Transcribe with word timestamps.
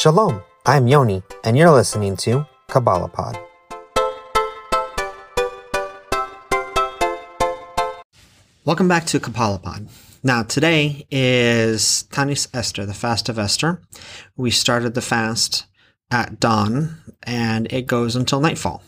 Shalom, 0.00 0.42
I'm 0.64 0.88
Yoni, 0.88 1.22
and 1.44 1.58
you're 1.58 1.70
listening 1.70 2.16
to 2.24 2.46
Kabbalah 2.68 3.10
Pod. 3.10 3.38
Welcome 8.64 8.88
back 8.88 9.04
to 9.04 9.20
Kabbalah 9.20 9.58
Pod. 9.58 9.88
Now, 10.22 10.42
today 10.42 11.06
is 11.10 12.06
Tanis 12.10 12.48
Esther, 12.54 12.86
the 12.86 12.94
fast 12.94 13.28
of 13.28 13.38
Esther. 13.38 13.82
We 14.38 14.50
started 14.50 14.94
the 14.94 15.02
fast 15.02 15.66
at 16.10 16.40
dawn, 16.40 16.96
and 17.24 17.70
it 17.70 17.86
goes 17.86 18.16
until 18.16 18.40
nightfall. 18.40 18.82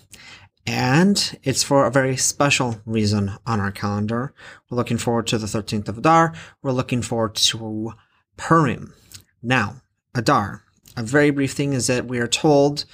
And 0.67 1.39
it's 1.43 1.63
for 1.63 1.85
a 1.85 1.91
very 1.91 2.17
special 2.17 2.81
reason 2.87 3.33
on 3.45 3.61
our 3.61 3.71
calendar. 3.71 4.33
We're 4.71 4.79
looking 4.79 4.97
forward 4.97 5.27
to 5.27 5.37
the 5.37 5.47
13th 5.47 5.89
of 5.89 5.99
Adar. 5.99 6.33
We're 6.63 6.73
looking 6.73 7.03
forward 7.03 7.35
to 7.35 7.93
Purim. 8.39 8.95
Now, 9.43 9.83
Adar, 10.15 10.63
a 10.97 11.03
very 11.03 11.31
brief 11.31 11.53
thing 11.53 11.73
is 11.73 11.87
that 11.87 12.07
we 12.07 12.19
are 12.19 12.29
told 12.29 12.85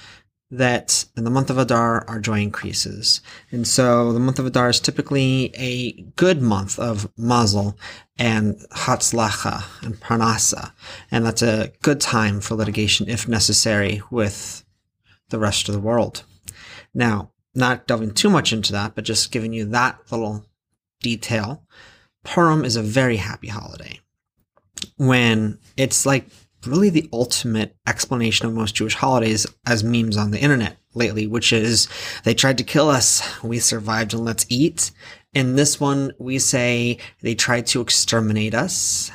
that 0.51 1.05
in 1.15 1.23
the 1.23 1.29
month 1.29 1.49
of 1.49 1.57
Adar, 1.57 2.05
our 2.07 2.19
joy 2.19 2.39
increases. 2.39 3.21
And 3.51 3.67
so 3.67 4.11
the 4.11 4.19
month 4.19 4.39
of 4.39 4.47
Adar 4.47 4.69
is 4.69 4.79
typically 4.79 5.53
a 5.55 5.91
good 6.15 6.41
month 6.41 6.79
of 6.79 7.11
mazel 7.17 7.77
and 8.17 8.55
hatzlacha 8.71 9.63
and 9.85 9.99
parnasa. 9.99 10.71
And 11.11 11.25
that's 11.25 11.43
a 11.43 11.71
good 11.81 12.01
time 12.01 12.41
for 12.41 12.55
litigation 12.55 13.07
if 13.07 13.27
necessary 13.27 14.01
with 14.09 14.63
the 15.29 15.39
rest 15.39 15.69
of 15.69 15.75
the 15.75 15.81
world. 15.81 16.23
Now, 16.93 17.31
not 17.53 17.85
delving 17.85 18.13
too 18.13 18.29
much 18.29 18.51
into 18.51 18.71
that, 18.73 18.95
but 18.95 19.03
just 19.03 19.31
giving 19.31 19.53
you 19.53 19.65
that 19.65 19.99
little 20.09 20.45
detail. 21.01 21.63
Purim 22.23 22.65
is 22.65 22.75
a 22.75 22.81
very 22.81 23.17
happy 23.17 23.47
holiday 23.47 23.99
when 24.97 25.59
it's 25.77 26.05
like 26.05 26.27
really 26.65 26.89
the 26.89 27.09
ultimate 27.13 27.75
explanation 27.87 28.45
of 28.45 28.53
most 28.53 28.75
Jewish 28.75 28.95
holidays 28.95 29.47
as 29.65 29.83
memes 29.83 30.17
on 30.17 30.31
the 30.31 30.39
internet 30.39 30.77
lately, 30.93 31.27
which 31.27 31.53
is 31.53 31.87
they 32.23 32.33
tried 32.33 32.57
to 32.57 32.63
kill 32.63 32.89
us. 32.89 33.41
We 33.43 33.59
survived 33.59 34.13
and 34.13 34.25
let's 34.25 34.45
eat. 34.49 34.91
In 35.33 35.55
this 35.55 35.79
one, 35.79 36.13
we 36.17 36.39
say 36.39 36.97
they 37.21 37.35
tried 37.35 37.67
to 37.67 37.81
exterminate 37.81 38.53
us. 38.53 39.11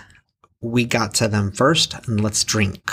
We 0.60 0.84
got 0.84 1.14
to 1.14 1.28
them 1.28 1.52
first 1.52 1.94
and 2.06 2.22
let's 2.22 2.44
drink. 2.44 2.90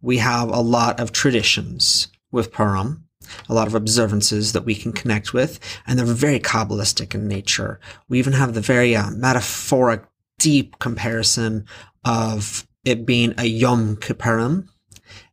We 0.00 0.18
have 0.18 0.48
a 0.48 0.60
lot 0.60 0.98
of 1.00 1.12
traditions 1.12 2.08
with 2.30 2.52
Purim, 2.52 3.04
a 3.48 3.54
lot 3.54 3.66
of 3.66 3.74
observances 3.74 4.52
that 4.52 4.64
we 4.64 4.74
can 4.74 4.92
connect 4.92 5.34
with, 5.34 5.60
and 5.86 5.98
they're 5.98 6.06
very 6.06 6.40
Kabbalistic 6.40 7.14
in 7.14 7.28
nature. 7.28 7.80
We 8.08 8.18
even 8.18 8.32
have 8.32 8.54
the 8.54 8.60
very 8.60 8.96
uh, 8.96 9.10
metaphoric, 9.10 10.04
deep 10.38 10.78
comparison 10.78 11.66
of 12.04 12.66
it 12.84 13.06
being 13.06 13.34
a 13.38 13.44
Yom 13.44 13.96
Kippurim. 13.96 14.68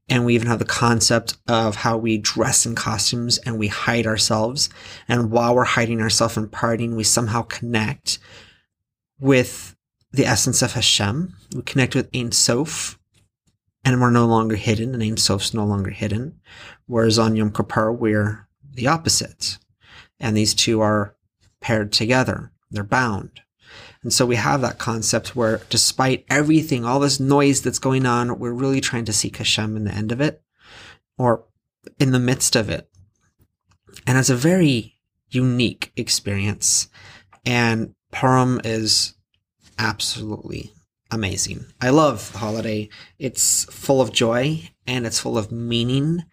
And 0.09 0.25
we 0.25 0.35
even 0.35 0.47
have 0.47 0.59
the 0.59 0.65
concept 0.65 1.37
of 1.47 1.75
how 1.75 1.97
we 1.97 2.17
dress 2.17 2.65
in 2.65 2.75
costumes 2.75 3.39
and 3.39 3.59
we 3.59 3.67
hide 3.67 4.07
ourselves. 4.07 4.69
And 5.07 5.31
while 5.31 5.53
we're 5.53 5.65
hiding 5.65 6.01
ourselves 6.01 6.37
and 6.37 6.49
partying, 6.49 6.95
we 6.95 7.03
somehow 7.03 7.41
connect 7.41 8.19
with 9.19 9.75
the 10.11 10.25
essence 10.25 10.61
of 10.61 10.73
Hashem. 10.73 11.35
We 11.53 11.61
connect 11.61 11.93
with 11.93 12.09
Ein 12.15 12.31
Sof, 12.31 12.97
and 13.83 13.99
we're 13.99 14.09
no 14.09 14.25
longer 14.25 14.55
hidden, 14.55 14.93
and 14.93 15.03
Ein 15.03 15.17
Sof's 15.17 15.53
no 15.53 15.65
longer 15.65 15.91
hidden. 15.91 16.39
Whereas 16.85 17.19
on 17.19 17.35
Yom 17.35 17.51
Kippur, 17.51 17.91
we're 17.91 18.47
the 18.73 18.87
opposite. 18.87 19.57
And 20.19 20.35
these 20.35 20.53
two 20.53 20.81
are 20.81 21.15
paired 21.59 21.91
together. 21.91 22.51
They're 22.71 22.83
bound. 22.83 23.41
And 24.07 24.13
so 24.13 24.25
we 24.25 24.37
have 24.37 24.61
that 24.61 24.77
concept 24.77 25.35
where 25.35 25.59
despite 25.69 26.23
everything, 26.29 26.85
all 26.85 27.01
this 27.01 27.19
noise 27.19 27.61
that's 27.61 27.77
going 27.77 28.05
on, 28.05 28.39
we're 28.39 28.53
really 28.53 28.79
trying 28.79 29.03
to 29.03 29.11
seek 29.11 29.35
Hashem 29.35 29.75
in 29.75 29.83
the 29.83 29.91
end 29.91 30.13
of 30.13 30.21
it 30.21 30.41
or 31.17 31.43
in 31.99 32.13
the 32.13 32.17
midst 32.17 32.55
of 32.55 32.69
it. 32.69 32.89
And 34.07 34.17
it's 34.17 34.29
a 34.29 34.35
very 34.37 34.95
unique 35.27 35.91
experience. 35.97 36.87
And 37.45 37.95
Purim 38.13 38.61
is 38.63 39.15
absolutely 39.77 40.71
amazing. 41.11 41.65
I 41.81 41.89
love 41.89 42.31
the 42.31 42.37
holiday. 42.37 42.87
It's 43.19 43.65
full 43.65 43.99
of 43.99 44.13
joy 44.13 44.69
and 44.87 45.05
it's 45.05 45.19
full 45.19 45.37
of 45.37 45.51
meaning. 45.51 46.23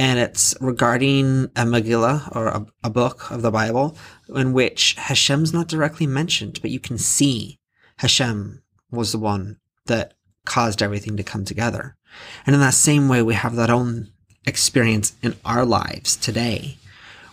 And 0.00 0.18
it's 0.18 0.54
regarding 0.62 1.50
a 1.56 1.66
Megillah 1.66 2.34
or 2.34 2.46
a, 2.46 2.66
a 2.82 2.88
book 2.88 3.30
of 3.30 3.42
the 3.42 3.50
Bible 3.50 3.98
in 4.34 4.54
which 4.54 4.94
Hashem's 4.94 5.52
not 5.52 5.68
directly 5.68 6.06
mentioned, 6.06 6.58
but 6.62 6.70
you 6.70 6.80
can 6.80 6.96
see 6.96 7.58
Hashem 7.98 8.62
was 8.90 9.12
the 9.12 9.18
one 9.18 9.58
that 9.84 10.14
caused 10.46 10.80
everything 10.80 11.18
to 11.18 11.22
come 11.22 11.44
together. 11.44 11.98
And 12.46 12.54
in 12.54 12.62
that 12.62 12.72
same 12.72 13.10
way, 13.10 13.20
we 13.20 13.34
have 13.34 13.56
that 13.56 13.68
own 13.68 14.10
experience 14.46 15.12
in 15.22 15.36
our 15.44 15.66
lives 15.66 16.16
today. 16.16 16.78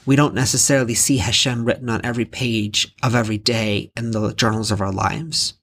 We 0.05 0.17
don't 0.17 0.35
necessarily 0.35 0.93
see 0.93 1.19
Hashem 1.19 1.63
written 1.63 1.89
on 1.89 2.01
every 2.03 2.25
page 2.25 2.93
of 3.01 3.15
every 3.15 3.37
day 3.37 3.93
in 3.95 4.11
the 4.11 4.33
journals 4.33 4.71
of 4.71 4.81
our 4.81 4.91
lives, 4.91 5.53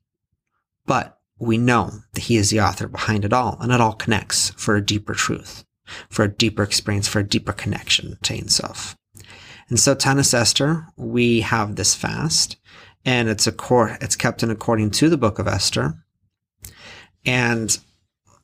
but 0.87 1.19
we 1.39 1.59
know 1.59 1.91
that 2.15 2.23
he 2.23 2.39
is 2.39 2.49
the 2.49 2.63
author 2.63 2.89
behind 2.89 3.27
it 3.27 3.35
all 3.35 3.59
and 3.61 3.71
it 3.73 3.81
all 3.83 3.93
connects 3.93 4.53
for 4.57 4.75
a 4.75 4.85
deeper 4.85 5.13
truth, 5.13 5.67
for 6.09 6.25
a 6.25 6.33
deeper 6.33 6.63
experience, 6.63 7.09
for 7.09 7.21
a 7.21 7.29
deeper 7.29 7.53
connection 7.53 8.19
to 8.23 8.35
himself. 8.35 8.97
And 9.69 9.79
so 9.79 9.95
Tanis 9.95 10.35
Esther, 10.35 10.87
we 10.97 11.41
have 11.41 11.77
this 11.77 11.95
fast 11.95 12.57
and 13.05 13.29
it's 13.29 13.47
a 13.47 13.53
court, 13.53 13.99
it's 14.01 14.17
kept 14.17 14.43
in 14.43 14.51
according 14.51 14.91
to 14.93 15.09
the 15.09 15.19
book 15.19 15.39
of 15.39 15.47
Esther. 15.47 15.95
And 17.27 17.79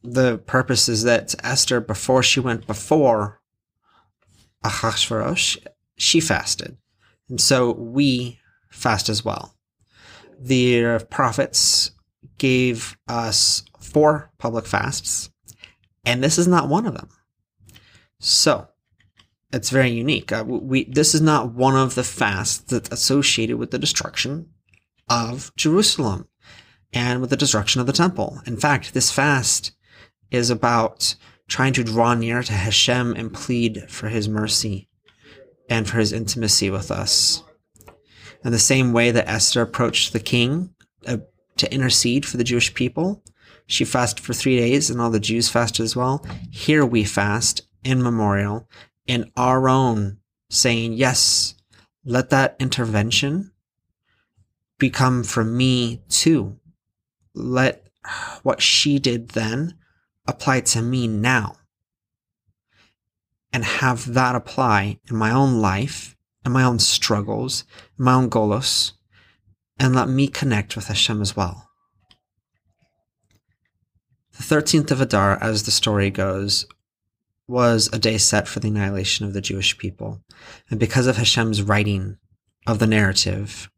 the 0.02 0.38
purpose 0.38 0.88
is 0.88 1.02
that 1.04 1.34
Esther, 1.42 1.80
before 1.80 2.22
she 2.22 2.40
went 2.40 2.66
before 2.66 3.40
Achashverosh, 4.64 5.58
she 5.96 6.20
fasted. 6.20 6.76
And 7.28 7.40
so 7.40 7.72
we 7.72 8.38
fast 8.70 9.08
as 9.08 9.24
well. 9.24 9.54
The 10.38 11.06
prophets 11.10 11.92
gave 12.38 12.96
us 13.08 13.62
four 13.78 14.30
public 14.38 14.66
fasts, 14.66 15.30
and 16.06 16.24
this 16.24 16.38
is 16.38 16.48
not 16.48 16.68
one 16.68 16.86
of 16.86 16.94
them. 16.94 17.08
So 18.20 18.68
it's 19.52 19.70
very 19.70 19.90
unique. 19.90 20.30
Uh, 20.30 20.44
we 20.46 20.84
this 20.84 21.14
is 21.14 21.20
not 21.20 21.52
one 21.52 21.74
of 21.74 21.96
the 21.96 22.04
fasts 22.04 22.58
that's 22.58 22.90
associated 22.90 23.56
with 23.56 23.72
the 23.72 23.78
destruction 23.78 24.50
of 25.08 25.52
Jerusalem 25.56 26.28
and 26.92 27.20
with 27.20 27.30
the 27.30 27.36
destruction 27.36 27.80
of 27.80 27.86
the 27.86 27.92
temple. 27.92 28.40
In 28.46 28.56
fact, 28.56 28.94
this 28.94 29.10
fast 29.10 29.72
is 30.30 30.50
about 30.50 31.16
trying 31.48 31.72
to 31.72 31.82
draw 31.82 32.14
near 32.14 32.42
to 32.42 32.52
Hashem 32.52 33.14
and 33.14 33.32
plead 33.32 33.90
for 33.90 34.08
his 34.08 34.28
mercy 34.28 34.88
and 35.68 35.88
for 35.88 35.98
his 35.98 36.12
intimacy 36.12 36.70
with 36.70 36.90
us. 36.90 37.42
In 38.44 38.52
the 38.52 38.58
same 38.58 38.92
way 38.92 39.10
that 39.10 39.28
Esther 39.28 39.62
approached 39.62 40.12
the 40.12 40.20
king 40.20 40.74
uh, 41.06 41.18
to 41.56 41.72
intercede 41.72 42.24
for 42.24 42.36
the 42.36 42.44
Jewish 42.44 42.72
people, 42.74 43.22
she 43.66 43.84
fasted 43.84 44.24
for 44.24 44.32
three 44.32 44.58
days 44.58 44.90
and 44.90 45.00
all 45.00 45.10
the 45.10 45.20
Jews 45.20 45.48
fasted 45.48 45.84
as 45.84 45.96
well. 45.96 46.24
Here 46.50 46.84
we 46.84 47.04
fast 47.04 47.62
in 47.84 48.02
memorial 48.02 48.68
in 49.06 49.30
our 49.36 49.68
own 49.68 50.18
saying, 50.48 50.92
yes, 50.92 51.54
let 52.04 52.30
that 52.30 52.56
intervention 52.58 53.52
become 54.78 55.22
from 55.22 55.56
me 55.56 56.02
too. 56.08 56.58
Let 57.34 57.86
what 58.42 58.62
she 58.62 58.98
did 58.98 59.30
then 59.30 59.74
apply 60.26 60.60
to 60.60 60.82
me 60.82 61.06
now. 61.06 61.56
And 63.52 63.64
have 63.64 64.14
that 64.14 64.36
apply 64.36 64.98
in 65.08 65.16
my 65.16 65.32
own 65.32 65.60
life, 65.60 66.16
in 66.46 66.52
my 66.52 66.62
own 66.62 66.78
struggles, 66.78 67.64
in 67.98 68.04
my 68.04 68.14
own 68.14 68.30
golos, 68.30 68.92
and 69.78 69.94
let 69.94 70.08
me 70.08 70.28
connect 70.28 70.76
with 70.76 70.86
Hashem 70.86 71.20
as 71.20 71.36
well. 71.36 71.68
The 74.36 74.42
13th 74.44 74.90
of 74.92 75.00
Adar, 75.00 75.42
as 75.42 75.64
the 75.64 75.70
story 75.70 76.10
goes, 76.10 76.64
was 77.50 77.90
a 77.92 77.98
day 77.98 78.16
set 78.16 78.46
for 78.48 78.60
the 78.60 78.68
annihilation 78.68 79.26
of 79.26 79.34
the 79.34 79.40
Jewish 79.40 79.76
people. 79.76 80.22
And 80.70 80.78
because 80.78 81.06
of 81.06 81.16
Hashem's 81.16 81.62
writing 81.62 82.16
of 82.66 82.78
the 82.78 82.86
narrative, 82.86 83.70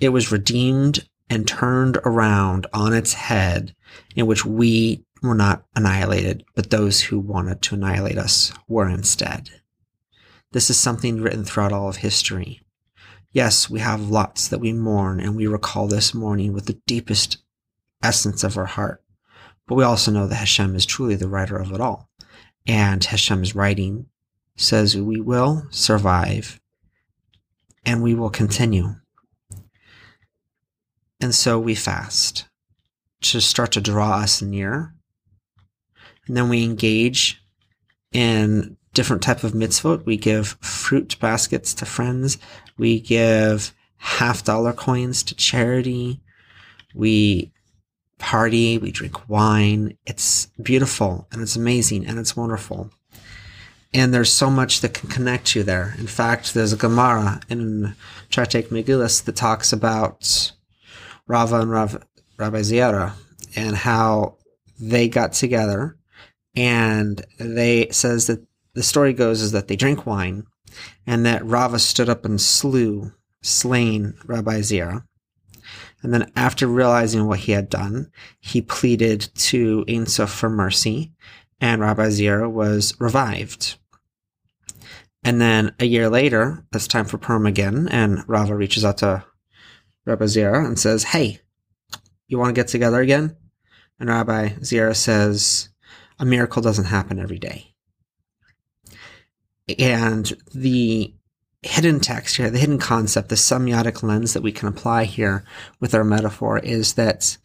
it 0.00 0.08
was 0.08 0.32
redeemed 0.32 1.06
and 1.28 1.46
turned 1.46 1.98
around 1.98 2.66
on 2.72 2.92
its 2.92 3.12
head, 3.12 3.74
in 4.16 4.26
which 4.26 4.44
we 4.44 5.04
were 5.22 5.34
not 5.34 5.64
annihilated, 5.76 6.44
but 6.54 6.70
those 6.70 7.02
who 7.02 7.20
wanted 7.20 7.62
to 7.62 7.74
annihilate 7.74 8.18
us 8.18 8.52
were 8.66 8.88
instead. 8.88 9.50
This 10.52 10.70
is 10.70 10.78
something 10.78 11.20
written 11.20 11.44
throughout 11.44 11.72
all 11.72 11.88
of 11.88 11.96
history. 11.96 12.60
Yes, 13.30 13.70
we 13.70 13.80
have 13.80 14.10
lots 14.10 14.48
that 14.48 14.58
we 14.58 14.72
mourn 14.72 15.20
and 15.20 15.36
we 15.36 15.46
recall 15.46 15.86
this 15.86 16.12
mourning 16.12 16.52
with 16.52 16.66
the 16.66 16.80
deepest 16.86 17.38
essence 18.02 18.42
of 18.42 18.58
our 18.58 18.66
heart. 18.66 19.02
But 19.66 19.76
we 19.76 19.84
also 19.84 20.10
know 20.10 20.26
that 20.26 20.34
Hashem 20.34 20.74
is 20.74 20.84
truly 20.84 21.14
the 21.14 21.28
writer 21.28 21.56
of 21.56 21.72
it 21.72 21.80
all 21.80 22.10
and 22.66 23.02
Hashem's 23.04 23.54
writing 23.54 24.06
says 24.56 24.96
we 24.96 25.20
will 25.20 25.66
survive 25.70 26.60
and 27.84 28.02
we 28.02 28.14
will 28.14 28.30
continue. 28.30 28.96
And 31.20 31.34
so 31.34 31.58
we 31.58 31.74
fast 31.74 32.46
to 33.22 33.40
start 33.40 33.72
to 33.72 33.80
draw 33.80 34.18
us 34.18 34.42
near 34.42 34.94
And 36.26 36.36
then 36.36 36.48
we 36.48 36.64
engage 36.64 37.42
in 38.12 38.76
different 38.94 39.22
type 39.22 39.44
of 39.44 39.52
mitzvot. 39.52 40.04
We 40.04 40.16
give 40.16 40.58
fruit 40.60 41.16
baskets 41.20 41.74
to 41.74 41.86
friends. 41.86 42.38
We 42.78 43.00
give 43.00 43.74
half 43.96 44.44
dollar 44.44 44.72
coins 44.72 45.22
to 45.24 45.34
charity. 45.34 46.20
We 46.94 47.52
party. 48.22 48.78
We 48.78 48.92
drink 48.92 49.28
wine. 49.28 49.98
It's 50.06 50.46
beautiful 50.62 51.26
and 51.32 51.42
it's 51.42 51.56
amazing 51.56 52.06
and 52.06 52.18
it's 52.18 52.36
wonderful. 52.36 52.90
And 53.92 54.14
there's 54.14 54.32
so 54.32 54.48
much 54.48 54.80
that 54.80 54.94
can 54.94 55.10
connect 55.10 55.54
you 55.54 55.64
there. 55.64 55.94
In 55.98 56.06
fact, 56.06 56.54
there's 56.54 56.72
a 56.72 56.78
Gemara 56.78 57.40
in 57.50 57.94
Tractate 58.30 58.70
Megillus 58.70 59.22
that 59.24 59.36
talks 59.36 59.72
about 59.72 60.52
Rava 61.26 61.60
and 61.60 61.70
Rav, 61.70 62.02
Rabbi 62.38 62.60
Zera 62.60 63.12
and 63.54 63.76
how 63.76 64.38
they 64.80 65.08
got 65.08 65.32
together 65.32 65.96
and 66.54 67.24
they 67.38 67.88
says 67.90 68.28
that 68.28 68.40
the 68.74 68.82
story 68.82 69.12
goes 69.12 69.42
is 69.42 69.52
that 69.52 69.68
they 69.68 69.76
drink 69.76 70.06
wine 70.06 70.46
and 71.06 71.26
that 71.26 71.44
Rava 71.44 71.78
stood 71.78 72.08
up 72.08 72.24
and 72.24 72.40
slew, 72.40 73.12
slain 73.42 74.14
Rabbi 74.24 74.60
Zera. 74.60 75.04
And 76.02 76.12
then 76.12 76.30
after 76.34 76.66
realizing 76.66 77.26
what 77.26 77.40
he 77.40 77.52
had 77.52 77.68
done, 77.68 78.10
he 78.40 78.60
pleaded 78.60 79.28
to 79.36 79.84
Ein 79.88 80.06
Sof 80.06 80.30
for 80.30 80.50
mercy 80.50 81.12
and 81.62 81.80
Rabbi 81.80 82.08
Zera 82.08 82.50
was 82.50 83.00
revived. 83.00 83.76
And 85.24 85.40
then 85.40 85.74
a 85.78 85.86
year 85.86 86.10
later, 86.10 86.66
it's 86.74 86.88
time 86.88 87.04
for 87.04 87.18
Purim 87.18 87.46
again, 87.46 87.88
and 87.88 88.28
Rava 88.28 88.56
reaches 88.56 88.84
out 88.84 88.98
to 88.98 89.24
Rabbi 90.04 90.24
Zira 90.24 90.66
and 90.66 90.76
says, 90.76 91.04
Hey, 91.04 91.40
you 92.26 92.36
want 92.36 92.48
to 92.54 92.58
get 92.60 92.66
together 92.66 93.00
again? 93.00 93.36
And 94.00 94.08
Rabbi 94.08 94.48
Zira 94.58 94.96
says, 94.96 95.68
A 96.18 96.24
miracle 96.24 96.60
doesn't 96.60 96.86
happen 96.86 97.20
every 97.20 97.38
day. 97.38 97.76
And 99.78 100.32
the 100.52 101.14
hidden 101.62 102.00
text 102.00 102.36
here, 102.36 102.50
the 102.50 102.58
hidden 102.58 102.78
concept, 102.78 103.28
the 103.28 103.36
semiotic 103.36 104.02
lens 104.02 104.34
that 104.34 104.42
we 104.42 104.52
can 104.52 104.68
apply 104.68 105.04
here 105.04 105.44
with 105.80 105.94
our 105.94 106.04
metaphor 106.04 106.58
is 106.58 106.94
that 106.94 107.36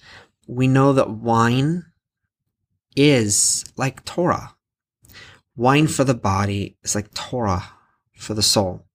we 0.47 0.67
know 0.67 0.93
that 0.93 1.09
wine 1.09 1.85
is 2.95 3.63
like 3.77 4.03
Torah. 4.05 4.55
Wine 5.55 5.87
for 5.87 6.03
the 6.03 6.13
body 6.13 6.77
is 6.83 6.95
like 6.95 7.13
Torah 7.13 7.71
for 8.15 8.33
the 8.33 8.43
soul. 8.43 8.85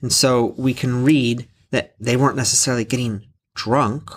And 0.00 0.12
so 0.12 0.54
we 0.56 0.74
can 0.74 1.04
read 1.04 1.48
that 1.70 1.94
they 1.98 2.16
weren't 2.16 2.36
necessarily 2.36 2.84
getting 2.84 3.26
drunk. 3.54 4.10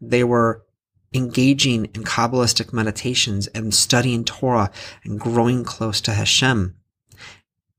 They 0.00 0.22
were 0.22 0.64
engaging 1.12 1.86
in 1.86 2.04
Kabbalistic 2.04 2.72
meditations 2.72 3.46
and 3.48 3.74
studying 3.74 4.24
Torah 4.24 4.70
and 5.04 5.18
growing 5.18 5.64
close 5.64 6.00
to 6.02 6.12
Hashem. 6.12 6.76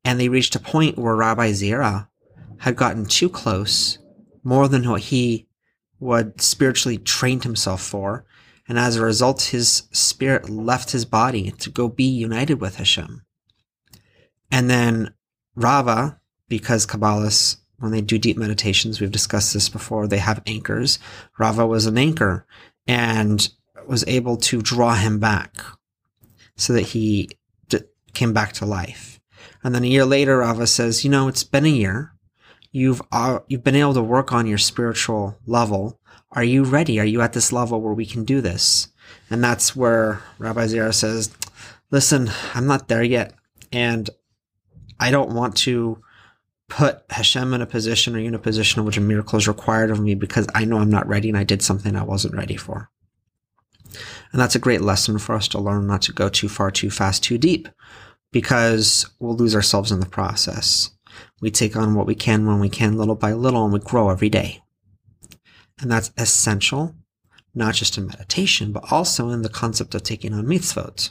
And 0.07 0.21
they 0.21 0.30
reached 0.30 0.56
a 0.56 0.59
point 0.59 0.98
where 0.98 1.18
Rabbi 1.18 1.51
Zera 1.51 2.07
had 2.59 2.77
gotten 2.77 3.06
too 3.06 3.27
close, 3.27 3.98
more 4.42 4.69
than 4.69 4.89
what 4.89 5.01
he 5.01 5.48
would 6.00 6.39
spiritually 6.39 6.98
trained 6.98 7.44
himself 7.44 7.81
for. 7.81 8.25
And 8.69 8.80
as 8.80 8.95
a 8.95 9.04
result, 9.04 9.42
his 9.42 9.83
spirit 9.92 10.50
left 10.50 10.92
his 10.92 11.04
body 11.04 11.51
to 11.51 11.69
go 11.69 11.89
be 11.89 12.06
united 12.06 12.62
with 12.62 12.77
Hashem. 12.77 13.25
And 14.50 14.69
then 14.69 15.13
Rava, 15.56 16.21
because 16.48 16.88
Kabbalists, 16.88 17.57
when 17.80 17.92
they 17.92 18.00
do 18.00 18.18
deep 18.18 18.38
meditations, 18.38 19.01
we've 19.01 19.12
discussed 19.12 19.53
this 19.53 19.68
before, 19.68 20.07
they 20.07 20.19
have 20.19 20.42
anchors. 20.45 21.00
Rava 21.38 21.68
was 21.68 21.86
an 21.86 21.98
anchor 21.98 22.48
and 22.88 23.50
was 23.86 24.06
able 24.07 24.38
to 24.38 24.62
draw 24.62 24.95
him 24.95 25.19
back 25.19 25.57
so 26.56 26.71
that 26.71 26.83
he 26.83 27.30
d- 27.68 27.81
came 28.13 28.31
back 28.31 28.53
to 28.53 28.65
life. 28.65 29.16
And 29.63 29.74
then 29.74 29.84
a 29.84 29.88
year 29.88 30.06
later, 30.06 30.38
Rava 30.38 30.68
says, 30.68 31.04
you 31.04 31.10
know, 31.10 31.28
it's 31.28 31.44
been 31.44 31.66
a 31.66 31.69
year. 31.69 32.13
You've, 32.72 33.01
uh, 33.12 33.39
you've 33.48 33.63
been 33.63 33.75
able 33.75 33.94
to 33.95 34.04
work 34.04 34.31
on 34.31 34.48
your 34.48 34.57
spiritual 34.57 35.38
level. 35.45 36.00
Are 36.31 36.44
you 36.44 36.63
ready? 36.63 37.00
Are 37.00 37.06
you 37.06 37.22
at 37.22 37.34
this 37.34 37.51
level 37.51 37.81
where 37.81 37.94
we 37.94 38.06
can 38.06 38.24
do 38.24 38.42
this? 38.42 38.89
And 39.30 39.44
that's 39.44 39.75
where 39.75 40.22
Rabbi 40.38 40.66
Zera 40.66 40.94
says, 40.94 41.34
listen, 41.92 42.30
I'm 42.54 42.68
not 42.68 42.88
there 42.88 43.04
yet. 43.04 43.34
And 43.72 44.10
I 45.00 45.12
don't 45.12 45.34
want 45.34 45.56
to 45.57 46.01
put 46.69 47.04
Hashem 47.10 47.54
in 47.54 47.62
a 47.62 47.66
position 47.66 48.16
or 48.16 48.19
you 48.19 48.28
in 48.28 48.36
a 48.36 48.39
position 48.39 48.80
in 48.80 48.86
which 48.86 48.98
a 48.98 49.01
miracle 49.01 49.38
is 49.38 49.48
required 49.48 49.89
of 49.89 50.00
me 50.00 50.16
because 50.16 50.48
I 50.54 50.66
know 50.66 50.80
I'm 50.80 50.89
not 50.89 51.07
ready 51.07 51.30
and 51.30 51.38
I 51.38 51.44
did 51.44 51.62
something 51.62 51.95
I 51.95 52.04
wasn't 52.04 52.36
ready 52.36 52.57
for. 52.57 52.89
And 54.31 54.42
that's 54.42 54.56
a 54.56 54.60
great 54.60 54.81
lesson 54.81 55.18
for 55.18 55.34
us 55.34 55.48
to 55.50 55.60
learn 55.60 55.88
not 55.88 56.01
to 56.04 56.12
go 56.12 56.28
too 56.28 56.50
far, 56.50 56.72
too 56.72 56.92
fast, 56.92 57.24
too 57.24 57.38
deep 57.38 57.69
because 58.31 59.09
we'll 59.19 59.35
lose 59.35 59.56
ourselves 59.56 59.91
in 59.91 60.00
the 60.00 60.06
process. 60.06 60.91
We 61.41 61.51
take 61.51 61.75
on 61.75 61.95
what 61.95 62.07
we 62.07 62.15
can 62.15 62.45
when 62.45 62.59
we 62.59 62.69
can, 62.69 62.97
little 62.97 63.15
by 63.15 63.33
little, 63.33 63.63
and 63.63 63.74
we 63.74 63.79
grow 63.79 64.09
every 64.09 64.29
day. 64.29 64.62
And 65.79 65.91
that's 65.91 66.12
essential 66.18 66.95
not 67.57 67.74
just 67.74 67.97
in 67.97 68.06
meditation, 68.06 68.71
but 68.71 68.91
also 68.91 69.29
in 69.29 69.41
the 69.41 69.50
concept 69.50 69.95
of 69.95 70.03
taking 70.03 70.33
on 70.33 70.45
mitzvot. 70.45 71.09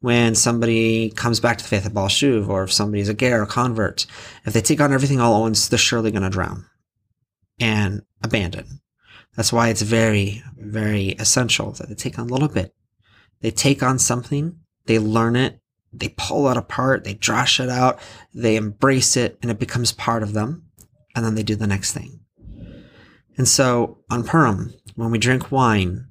When 0.00 0.34
somebody 0.36 1.10
comes 1.10 1.40
back 1.40 1.58
to 1.58 1.64
the 1.64 1.68
faith 1.68 1.84
of 1.84 1.92
Baal 1.92 2.08
Shuv, 2.08 2.48
or 2.48 2.62
if 2.62 2.72
somebody's 2.72 3.08
a 3.08 3.14
ger 3.14 3.42
or 3.42 3.46
convert, 3.46 4.06
if 4.44 4.52
they 4.52 4.60
take 4.60 4.80
on 4.80 4.92
everything 4.92 5.20
all 5.20 5.36
at 5.36 5.40
once, 5.40 5.66
they're 5.66 5.78
surely 5.78 6.12
going 6.12 6.22
to 6.22 6.30
drown 6.30 6.66
and 7.58 8.02
abandon. 8.22 8.80
That's 9.34 9.52
why 9.52 9.68
it's 9.68 9.82
very, 9.82 10.42
very 10.56 11.10
essential 11.18 11.72
that 11.72 11.88
they 11.88 11.94
take 11.94 12.18
on 12.18 12.30
a 12.30 12.32
little 12.32 12.48
bit. 12.48 12.74
They 13.40 13.50
take 13.50 13.82
on 13.82 13.98
something, 13.98 14.60
they 14.86 14.98
learn 14.98 15.34
it, 15.36 15.60
they 15.92 16.14
pull 16.16 16.48
it 16.50 16.56
apart, 16.56 17.04
they 17.04 17.14
drash 17.14 17.62
it 17.62 17.70
out, 17.70 17.98
they 18.34 18.56
embrace 18.56 19.16
it, 19.16 19.38
and 19.42 19.50
it 19.50 19.58
becomes 19.58 19.92
part 19.92 20.22
of 20.22 20.32
them, 20.32 20.64
and 21.14 21.24
then 21.24 21.34
they 21.34 21.42
do 21.42 21.56
the 21.56 21.66
next 21.66 21.92
thing. 21.92 22.20
And 23.36 23.48
so 23.48 23.98
on 24.10 24.24
Purim, 24.24 24.74
when 24.96 25.10
we 25.10 25.18
drink 25.18 25.50
wine, 25.52 26.08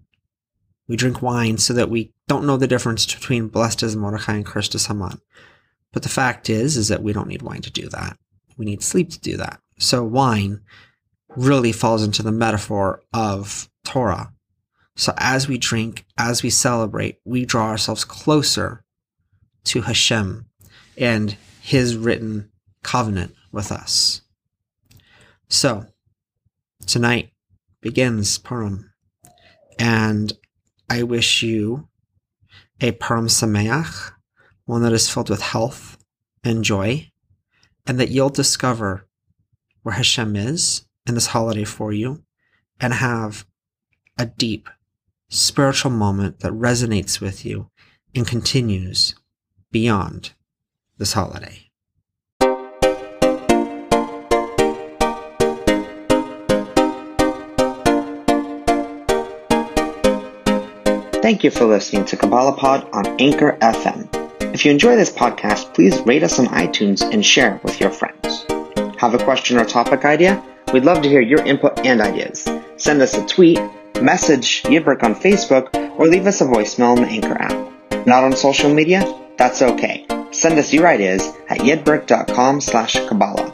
we 0.87 0.95
drink 0.95 1.21
wine 1.21 1.57
so 1.57 1.73
that 1.73 1.89
we 1.89 2.13
don't 2.27 2.45
know 2.45 2.57
the 2.57 2.67
difference 2.67 3.05
between 3.05 3.49
blessed 3.49 3.83
is 3.83 3.95
Mordechai 3.95 4.35
and 4.35 4.45
cursed 4.45 4.75
is 4.75 4.87
Haman. 4.87 5.19
But 5.91 6.03
the 6.03 6.09
fact 6.09 6.49
is, 6.49 6.77
is 6.77 6.87
that 6.87 7.03
we 7.03 7.13
don't 7.13 7.27
need 7.27 7.41
wine 7.41 7.61
to 7.61 7.71
do 7.71 7.89
that. 7.89 8.17
We 8.57 8.65
need 8.65 8.83
sleep 8.83 9.09
to 9.11 9.19
do 9.19 9.37
that. 9.37 9.59
So 9.77 10.03
wine 10.03 10.61
really 11.35 11.71
falls 11.71 12.03
into 12.03 12.23
the 12.23 12.31
metaphor 12.31 13.03
of 13.13 13.69
Torah. 13.83 14.33
So 14.95 15.13
as 15.17 15.47
we 15.47 15.57
drink, 15.57 16.05
as 16.17 16.41
we 16.41 16.49
celebrate, 16.49 17.19
we 17.23 17.45
draw 17.45 17.67
ourselves 17.67 18.03
closer 18.03 18.83
to 19.65 19.81
Hashem 19.81 20.45
and 20.97 21.37
his 21.61 21.95
written 21.95 22.51
covenant 22.83 23.35
with 23.51 23.71
us. 23.71 24.21
So 25.49 25.85
tonight 26.85 27.31
begins 27.81 28.37
Purim. 28.37 28.91
And 29.79 30.33
I 30.89 31.03
wish 31.03 31.43
you 31.43 31.87
a 32.81 32.91
Purim 32.91 33.27
Sameach, 33.27 34.11
one 34.65 34.81
that 34.83 34.93
is 34.93 35.09
filled 35.09 35.29
with 35.29 35.41
health 35.41 35.97
and 36.43 36.63
joy, 36.63 37.11
and 37.85 37.99
that 37.99 38.09
you'll 38.09 38.29
discover 38.29 39.07
where 39.83 39.95
Hashem 39.95 40.35
is 40.35 40.85
in 41.05 41.15
this 41.15 41.27
holiday 41.27 41.63
for 41.63 41.91
you 41.93 42.23
and 42.79 42.93
have 42.93 43.45
a 44.17 44.25
deep 44.25 44.69
spiritual 45.29 45.91
moment 45.91 46.39
that 46.39 46.51
resonates 46.53 47.19
with 47.19 47.45
you 47.45 47.69
and 48.15 48.27
continues 48.27 49.15
beyond 49.71 50.33
this 50.97 51.13
holiday. 51.13 51.67
Thank 61.21 61.43
you 61.43 61.51
for 61.51 61.65
listening 61.65 62.05
to 62.05 62.15
Kabbalah 62.15 62.55
Pod 62.55 62.87
on 62.93 63.05
Anchor 63.19 63.57
FM. 63.59 64.07
If 64.53 64.63
you 64.63 64.71
enjoy 64.71 64.95
this 64.95 65.11
podcast, 65.11 65.73
please 65.73 65.99
rate 66.01 66.23
us 66.23 66.39
on 66.39 66.45
iTunes 66.47 67.01
and 67.01 67.25
share 67.25 67.55
it 67.55 67.63
with 67.65 67.81
your 67.81 67.89
friends. 67.89 68.45
Have 68.97 69.13
a 69.13 69.23
question 69.23 69.57
or 69.57 69.65
topic 69.65 70.05
idea? 70.05 70.41
We'd 70.71 70.85
love 70.85 71.01
to 71.01 71.09
hear 71.09 71.19
your 71.21 71.45
input 71.45 71.85
and 71.85 71.99
ideas. 71.99 72.47
Send 72.77 73.01
us 73.01 73.13
a 73.15 73.25
tweet, 73.25 73.59
message 74.01 74.63
Yidbrick 74.63 75.03
on 75.03 75.15
Facebook, 75.15 75.75
or 75.99 76.07
leave 76.07 76.27
us 76.27 76.39
a 76.39 76.45
voicemail 76.45 76.95
in 76.95 77.03
the 77.03 77.09
Anchor 77.09 77.37
app. 77.41 78.07
Not 78.07 78.23
on 78.23 78.33
social 78.33 78.73
media? 78.73 79.01
That's 79.37 79.61
okay. 79.61 80.05
Send 80.31 80.59
us 80.59 80.73
your 80.73 80.87
ideas 80.87 81.31
at 81.49 81.59
yidbrick.com 81.59 82.61
slash 82.61 82.93
Kabbalah. 83.07 83.53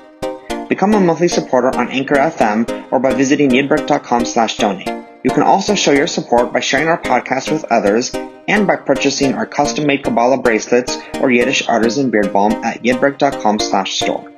Become 0.70 0.94
a 0.94 1.00
monthly 1.00 1.28
supporter 1.28 1.76
on 1.78 1.90
Anchor 1.90 2.16
FM 2.16 2.92
or 2.92 3.00
by 3.00 3.14
visiting 3.14 3.50
yidbrick.com 3.50 4.26
slash 4.26 4.58
donate. 4.58 4.90
You 5.24 5.32
can 5.32 5.44
also 5.44 5.76
show 5.76 5.92
your 5.92 6.08
support 6.08 6.52
by 6.52 6.60
sharing 6.60 6.88
our 6.88 7.02
podcast 7.02 7.52
with 7.52 7.64
others 7.66 8.14
and 8.48 8.68
by 8.68 8.76
purchasing 8.76 9.34
our 9.36 9.46
custom-made 9.46 10.04
Kabbalah 10.04 10.42
bracelets 10.42 10.98
or 11.22 11.32
Yiddish 11.32 11.68
artisan 11.68 12.10
beard 12.10 12.34
balm 12.34 12.52
at 12.64 12.84
yidbrick.com 12.84 13.60
slash 13.60 14.00
store. 14.00 14.32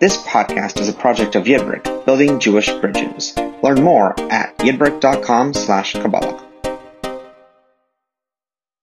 This 0.00 0.16
podcast 0.18 0.80
is 0.80 0.88
a 0.88 0.92
project 0.92 1.36
of 1.36 1.44
Yidbrick, 1.44 2.04
building 2.04 2.40
Jewish 2.40 2.68
bridges. 2.68 3.36
Learn 3.62 3.82
more 3.82 4.18
at 4.32 4.56
yidbrick.com 4.58 5.54
slash 5.54 5.92
Kabbalah. 5.92 6.51